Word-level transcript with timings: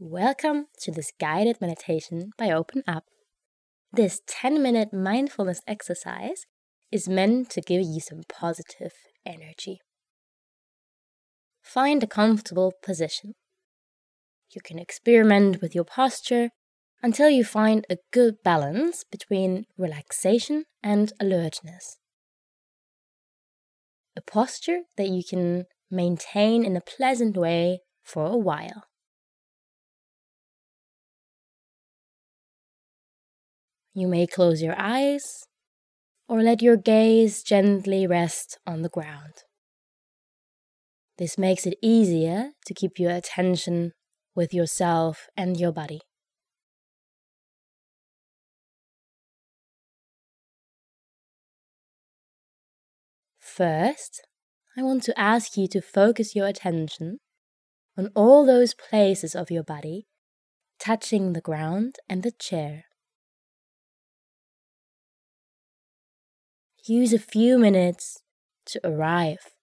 Welcome 0.00 0.66
to 0.80 0.90
this 0.90 1.12
guided 1.20 1.60
meditation 1.60 2.32
by 2.36 2.48
OpenUp. 2.48 3.02
This 3.92 4.22
10 4.26 4.60
minute 4.60 4.92
mindfulness 4.92 5.60
exercise 5.68 6.46
is 6.90 7.08
meant 7.08 7.48
to 7.50 7.60
give 7.60 7.80
you 7.80 8.00
some 8.00 8.22
positive 8.28 8.90
energy. 9.24 9.78
Find 11.62 12.02
a 12.02 12.08
comfortable 12.08 12.72
position. 12.82 13.34
You 14.52 14.60
can 14.64 14.80
experiment 14.80 15.62
with 15.62 15.76
your 15.76 15.84
posture 15.84 16.48
until 17.00 17.30
you 17.30 17.44
find 17.44 17.86
a 17.88 17.98
good 18.12 18.42
balance 18.42 19.04
between 19.08 19.64
relaxation 19.78 20.64
and 20.82 21.12
alertness. 21.20 21.98
A 24.16 24.22
posture 24.22 24.80
that 24.96 25.08
you 25.08 25.22
can 25.22 25.66
maintain 25.88 26.64
in 26.64 26.76
a 26.76 26.80
pleasant 26.80 27.36
way 27.36 27.78
for 28.02 28.26
a 28.26 28.36
while. 28.36 28.86
You 33.96 34.08
may 34.08 34.26
close 34.26 34.60
your 34.60 34.74
eyes 34.76 35.46
or 36.28 36.42
let 36.42 36.60
your 36.60 36.76
gaze 36.76 37.44
gently 37.44 38.08
rest 38.08 38.58
on 38.66 38.82
the 38.82 38.88
ground. 38.88 39.44
This 41.16 41.38
makes 41.38 41.64
it 41.64 41.78
easier 41.80 42.50
to 42.66 42.74
keep 42.74 42.98
your 42.98 43.12
attention 43.12 43.92
with 44.34 44.52
yourself 44.52 45.28
and 45.36 45.56
your 45.60 45.70
body. 45.70 46.00
First, 53.38 54.26
I 54.76 54.82
want 54.82 55.04
to 55.04 55.16
ask 55.16 55.56
you 55.56 55.68
to 55.68 55.80
focus 55.80 56.34
your 56.34 56.48
attention 56.48 57.18
on 57.96 58.10
all 58.16 58.44
those 58.44 58.74
places 58.74 59.36
of 59.36 59.52
your 59.52 59.62
body 59.62 60.08
touching 60.80 61.32
the 61.32 61.40
ground 61.40 61.94
and 62.08 62.24
the 62.24 62.32
chair. 62.32 62.83
Use 66.86 67.14
a 67.14 67.18
few 67.18 67.58
minutes 67.58 68.20
to 68.66 68.78
arrive 68.86 69.54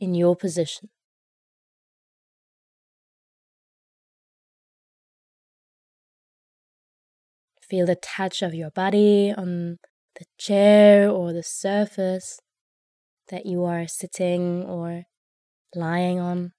in 0.00 0.14
your 0.14 0.34
position. 0.34 0.88
Feel 7.62 7.86
the 7.86 7.94
touch 7.94 8.42
of 8.42 8.52
your 8.52 8.70
body 8.70 9.32
on 9.36 9.78
the 10.18 10.24
chair 10.38 11.08
or 11.08 11.32
the 11.32 11.44
surface 11.44 12.40
that 13.28 13.46
you 13.46 13.62
are 13.62 13.86
sitting 13.86 14.64
or 14.64 15.04
lying 15.72 16.18
on. 16.18 16.52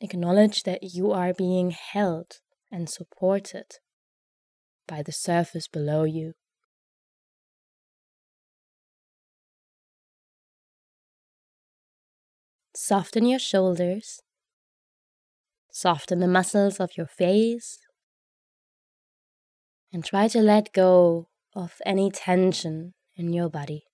Acknowledge 0.00 0.64
that 0.64 0.82
you 0.82 1.12
are 1.12 1.32
being 1.32 1.70
held 1.70 2.40
and 2.72 2.90
supported 2.90 3.78
by 4.92 5.02
the 5.02 5.10
surface 5.10 5.68
below 5.68 6.04
you. 6.04 6.34
Soften 12.76 13.24
your 13.24 13.38
shoulders. 13.38 14.20
Soften 15.70 16.20
the 16.20 16.28
muscles 16.28 16.78
of 16.78 16.90
your 16.98 17.06
face. 17.06 17.78
And 19.94 20.04
try 20.04 20.28
to 20.28 20.42
let 20.42 20.74
go 20.74 21.28
of 21.54 21.80
any 21.86 22.10
tension 22.10 22.92
in 23.16 23.32
your 23.32 23.48
body. 23.48 23.84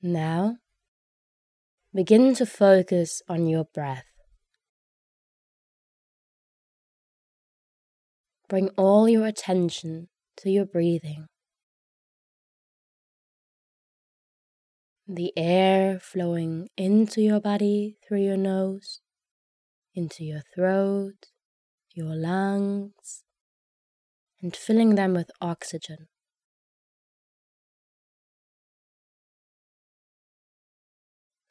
Now, 0.00 0.58
Begin 1.92 2.36
to 2.36 2.46
focus 2.46 3.20
on 3.28 3.48
your 3.48 3.64
breath. 3.64 4.04
Bring 8.48 8.68
all 8.76 9.08
your 9.08 9.26
attention 9.26 10.08
to 10.36 10.50
your 10.50 10.66
breathing. 10.66 11.26
The 15.08 15.32
air 15.36 15.98
flowing 15.98 16.68
into 16.76 17.22
your 17.22 17.40
body 17.40 17.96
through 18.06 18.22
your 18.22 18.36
nose, 18.36 19.00
into 19.92 20.22
your 20.22 20.42
throat, 20.54 21.26
your 21.92 22.14
lungs, 22.14 23.24
and 24.40 24.54
filling 24.54 24.94
them 24.94 25.14
with 25.14 25.32
oxygen. 25.40 26.06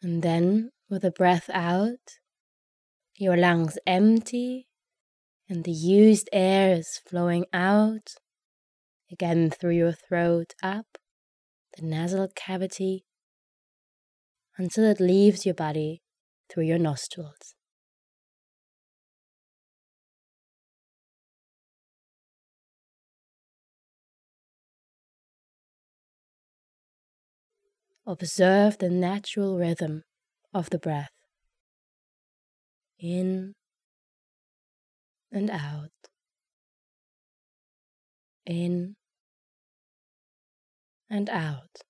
And 0.01 0.23
then, 0.23 0.69
with 0.89 1.03
a 1.03 1.11
breath 1.11 1.49
out, 1.53 2.19
your 3.15 3.35
lungs 3.35 3.77
empty 3.85 4.67
and 5.49 5.65
the 5.65 5.71
used 5.71 6.29
air 6.31 6.75
is 6.75 7.01
flowing 7.05 7.45
out 7.51 8.13
again 9.11 9.49
through 9.49 9.75
your 9.75 9.91
throat 9.91 10.53
up 10.63 10.85
the 11.75 11.85
nasal 11.85 12.29
cavity 12.35 13.03
until 14.57 14.85
it 14.85 14.99
leaves 14.99 15.45
your 15.45 15.55
body 15.55 16.01
through 16.49 16.63
your 16.63 16.79
nostrils. 16.79 17.55
Observe 28.09 28.79
the 28.79 28.89
natural 28.89 29.59
rhythm 29.59 30.01
of 30.51 30.71
the 30.71 30.79
breath 30.79 31.11
in 32.97 33.53
and 35.31 35.51
out, 35.51 35.91
in 38.47 38.95
and 41.07 41.29
out. 41.29 41.83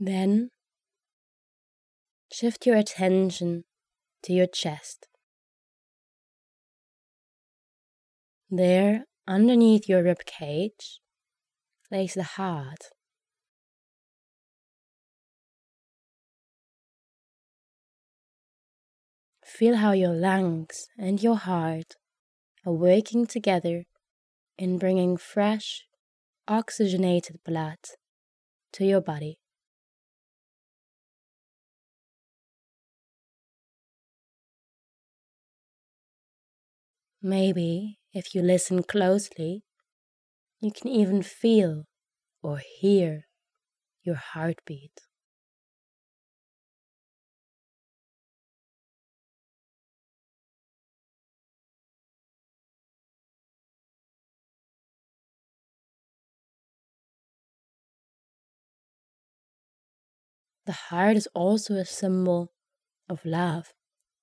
Then 0.00 0.48
shift 2.32 2.64
your 2.64 2.76
attention 2.76 3.64
to 4.22 4.32
your 4.32 4.46
chest. 4.46 5.07
There, 8.50 9.04
underneath 9.26 9.90
your 9.90 10.02
rib 10.02 10.24
cage, 10.24 11.00
lays 11.90 12.14
the 12.14 12.22
heart. 12.22 12.90
Feel 19.44 19.76
how 19.76 19.92
your 19.92 20.14
lungs 20.14 20.88
and 20.96 21.22
your 21.22 21.36
heart 21.36 21.96
are 22.64 22.72
working 22.72 23.26
together 23.26 23.84
in 24.56 24.78
bringing 24.78 25.18
fresh, 25.18 25.84
oxygenated 26.46 27.40
blood 27.44 27.78
to 28.72 28.84
your 28.86 29.02
body. 29.02 29.38
Maybe 37.20 37.97
if 38.12 38.34
you 38.34 38.42
listen 38.42 38.82
closely, 38.82 39.64
you 40.60 40.72
can 40.72 40.88
even 40.88 41.22
feel 41.22 41.86
or 42.42 42.58
hear 42.58 43.26
your 44.04 44.16
heartbeat. 44.16 45.00
The 60.66 60.72
heart 60.72 61.16
is 61.16 61.26
also 61.34 61.74
a 61.74 61.84
symbol 61.84 62.52
of 63.08 63.24
love 63.24 63.72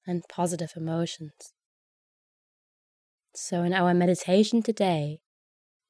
and 0.06 0.24
positive 0.30 0.74
emotions. 0.78 1.55
So, 3.38 3.64
in 3.64 3.74
our 3.74 3.94
meditation 3.94 4.64
today, 4.64 5.20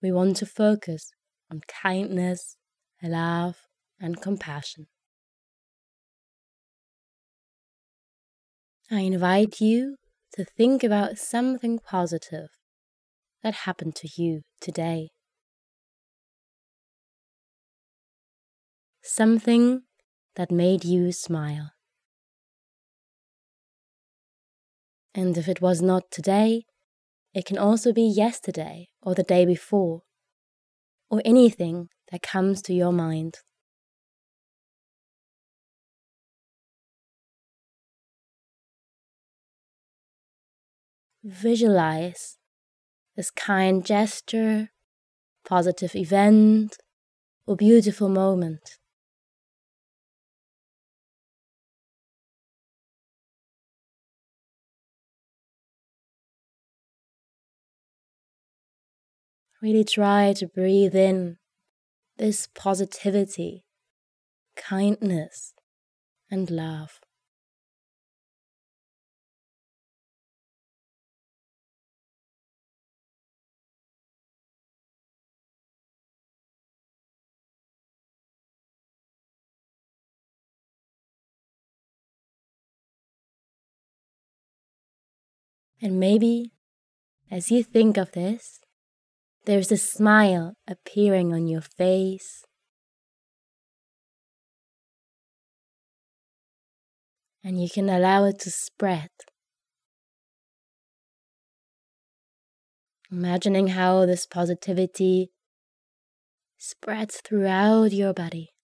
we 0.01 0.11
want 0.11 0.37
to 0.37 0.47
focus 0.47 1.13
on 1.51 1.61
kindness, 1.67 2.57
love, 3.03 3.67
and 3.99 4.19
compassion. 4.19 4.87
I 8.89 9.01
invite 9.01 9.61
you 9.61 9.97
to 10.33 10.43
think 10.43 10.83
about 10.83 11.19
something 11.19 11.77
positive 11.77 12.49
that 13.43 13.53
happened 13.53 13.95
to 13.97 14.09
you 14.19 14.41
today. 14.59 15.09
Something 19.03 19.83
that 20.35 20.49
made 20.49 20.83
you 20.83 21.11
smile. 21.11 21.73
And 25.13 25.37
if 25.37 25.47
it 25.47 25.61
was 25.61 25.83
not 25.83 26.09
today, 26.09 26.65
it 27.35 27.45
can 27.45 27.57
also 27.57 27.91
be 27.91 28.01
yesterday 28.03 28.87
or 29.03 29.13
the 29.13 29.21
day 29.21 29.45
before, 29.45 30.03
or 31.09 31.21
anything 31.25 31.89
that 32.09 32.21
comes 32.21 32.61
to 32.61 32.73
your 32.73 32.93
mind. 32.93 33.39
Visualize 41.25 42.37
this 43.17 43.31
kind 43.31 43.85
gesture, 43.85 44.69
positive 45.45 45.93
event, 45.95 46.77
or 47.45 47.57
beautiful 47.57 48.07
moment. 48.07 48.77
Really 59.61 59.83
try 59.83 60.33
to 60.33 60.47
breathe 60.47 60.95
in 60.95 61.37
this 62.17 62.47
positivity, 62.55 63.65
kindness, 64.55 65.53
and 66.31 66.49
love. 66.51 66.99
And 85.81 85.99
maybe 85.99 86.51
as 87.31 87.51
you 87.51 87.63
think 87.63 87.97
of 87.97 88.13
this, 88.13 88.61
there's 89.45 89.71
a 89.71 89.77
smile 89.77 90.53
appearing 90.67 91.33
on 91.33 91.47
your 91.47 91.61
face. 91.61 92.43
And 97.43 97.61
you 97.61 97.69
can 97.69 97.89
allow 97.89 98.25
it 98.25 98.39
to 98.39 98.49
spread. 98.49 99.09
Imagining 103.11 103.67
how 103.67 104.07
this 104.07 104.25
positivity 104.25 105.29
spreads 106.57 107.21
throughout 107.23 107.91
your 107.91 108.13
body. 108.13 108.54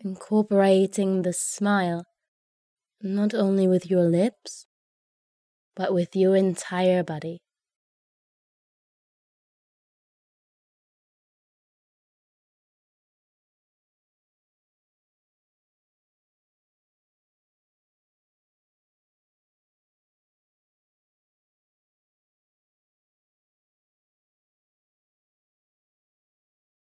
Incorporating 0.00 1.22
the 1.22 1.32
smile 1.32 2.04
not 3.02 3.34
only 3.34 3.68
with 3.68 3.90
your 3.90 4.04
lips, 4.04 4.66
but 5.74 5.92
with 5.92 6.14
your 6.14 6.36
entire 6.36 7.02
body. 7.02 7.40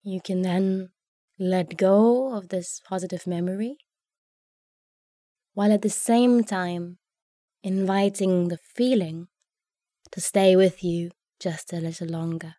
You 0.01 0.21
can 0.21 0.42
then 0.42 0.89
let 1.39 1.77
go 1.77 2.33
of 2.35 2.49
this 2.49 2.81
positive 2.87 3.27
memory, 3.27 3.77
while 5.53 5.71
at 5.71 5.81
the 5.81 5.89
same 5.89 6.43
time 6.43 6.97
inviting 7.63 8.47
the 8.47 8.57
feeling 8.75 9.27
to 10.11 10.21
stay 10.21 10.55
with 10.55 10.83
you 10.83 11.11
just 11.39 11.73
a 11.73 11.77
little 11.77 12.07
longer. 12.07 12.55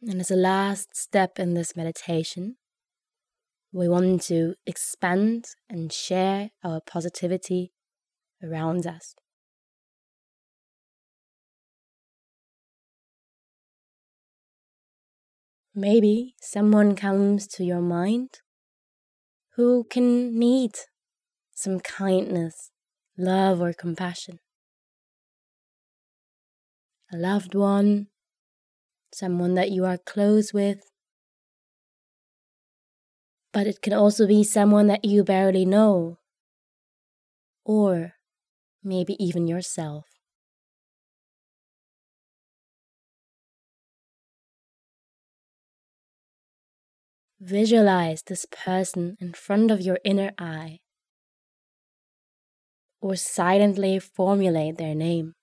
And 0.00 0.20
as 0.20 0.30
a 0.30 0.36
last 0.36 0.96
step 0.96 1.38
in 1.38 1.54
this 1.54 1.74
meditation, 1.76 2.56
we 3.72 3.88
want 3.88 4.22
to 4.22 4.54
expand 4.66 5.46
and 5.68 5.92
share 5.92 6.50
our 6.64 6.80
positivity 6.80 7.72
around 8.42 8.86
us. 8.86 9.14
Maybe 15.74 16.34
someone 16.40 16.96
comes 16.96 17.46
to 17.48 17.64
your 17.64 17.80
mind 17.80 18.40
who 19.54 19.84
can 19.84 20.36
need 20.38 20.72
some 21.54 21.78
kindness, 21.80 22.70
love, 23.16 23.60
or 23.60 23.72
compassion. 23.72 24.38
A 27.12 27.16
loved 27.16 27.54
one, 27.54 28.08
someone 29.12 29.54
that 29.54 29.70
you 29.70 29.84
are 29.84 29.98
close 29.98 30.52
with, 30.52 30.80
but 33.52 33.66
it 33.66 33.82
can 33.82 33.92
also 33.92 34.26
be 34.26 34.42
someone 34.44 34.86
that 34.88 35.04
you 35.04 35.24
barely 35.24 35.64
know, 35.66 36.18
or 37.64 38.14
maybe 38.82 39.16
even 39.24 39.46
yourself. 39.48 40.06
Visualize 47.40 48.22
this 48.22 48.44
person 48.44 49.16
in 49.18 49.32
front 49.32 49.72
of 49.72 49.80
your 49.80 49.98
inner 50.04 50.30
eye, 50.38 50.78
or 53.00 53.16
silently 53.16 53.98
formulate 53.98 54.76
their 54.78 54.94
name. 54.94 55.34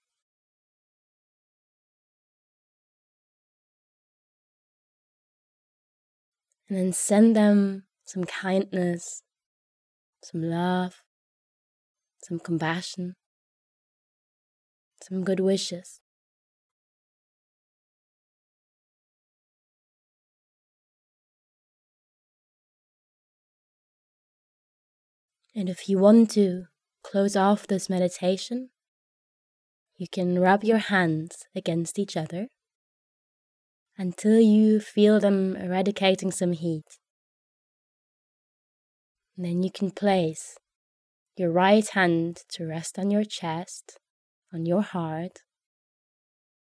And 6.70 6.78
then 6.78 6.94
send 6.94 7.36
them 7.36 7.86
some 8.06 8.24
kindness, 8.24 9.24
some 10.24 10.42
love, 10.44 11.02
some 12.24 12.40
compassion, 12.40 13.16
some 15.02 15.24
good 15.24 15.40
wishes. 15.40 16.00
And 25.56 25.70
if 25.70 25.88
you 25.88 26.00
want 26.00 26.32
to 26.32 26.66
close 27.02 27.36
off 27.36 27.66
this 27.66 27.90
meditation, 27.90 28.70
you 29.96 30.08
can 30.12 30.38
rub 30.38 30.64
your 30.64 30.80
hands 30.80 31.46
against 31.56 31.98
each 31.98 32.18
other 32.18 32.48
until 33.98 34.40
you 34.40 34.82
feel 34.82 35.20
them 35.22 35.56
eradicating 35.56 36.32
some 36.32 36.52
heat. 36.52 36.84
And 39.36 39.46
then 39.46 39.64
you 39.64 39.72
can 39.72 39.92
place 39.92 40.58
your 41.36 41.52
right 41.52 41.88
hand 41.90 42.44
to 42.50 42.66
rest 42.66 42.98
on 42.98 43.12
your 43.12 43.26
chest, 43.26 44.00
on 44.54 44.66
your 44.66 44.82
heart, 44.82 45.40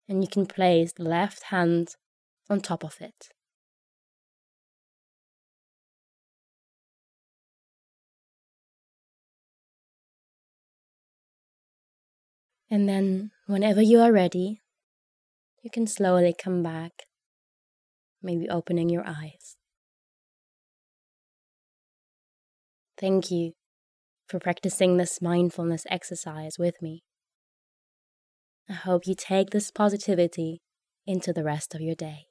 and 0.08 0.24
you 0.24 0.30
can 0.30 0.46
place 0.46 0.94
the 0.94 1.04
left 1.04 1.44
hand 1.46 1.96
on 2.50 2.62
top 2.62 2.84
of 2.84 3.02
it. 3.02 3.30
And 12.70 12.90
then, 12.90 13.32
whenever 13.46 13.82
you 13.82 14.00
are 14.00 14.12
ready, 14.12 14.62
you 15.62 15.70
can 15.70 15.88
slowly 15.88 16.34
come 16.38 16.64
back, 16.64 17.04
maybe 18.22 18.50
opening 18.50 18.90
your 18.90 19.04
eyes. 19.06 19.56
Thank 22.98 23.30
you 23.32 23.54
for 24.28 24.40
practicing 24.40 24.98
this 24.98 25.22
mindfulness 25.22 25.86
exercise 25.90 26.58
with 26.58 26.82
me. 26.82 27.04
I 28.70 28.74
hope 28.74 29.06
you 29.06 29.16
take 29.16 29.52
this 29.52 29.70
positivity 29.70 30.62
into 31.06 31.34
the 31.34 31.44
rest 31.44 31.76
of 31.76 31.82
your 31.82 31.96
day. 31.96 32.26